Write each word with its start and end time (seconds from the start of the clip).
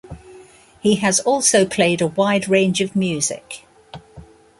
He 0.79 0.95
has 0.95 1.19
also 1.19 1.63
played 1.63 2.01
a 2.01 2.07
wide 2.07 2.47
range 2.47 2.81
of 2.81 2.95
music. 2.95 3.67